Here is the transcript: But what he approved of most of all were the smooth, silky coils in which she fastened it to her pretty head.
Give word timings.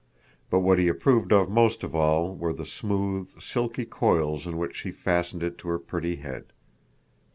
But 0.49 0.61
what 0.61 0.79
he 0.79 0.87
approved 0.87 1.31
of 1.31 1.47
most 1.47 1.83
of 1.83 1.93
all 1.93 2.33
were 2.35 2.53
the 2.53 2.65
smooth, 2.65 3.39
silky 3.39 3.85
coils 3.85 4.47
in 4.47 4.57
which 4.57 4.77
she 4.77 4.89
fastened 4.89 5.43
it 5.43 5.59
to 5.59 5.67
her 5.67 5.77
pretty 5.77 6.15
head. 6.15 6.53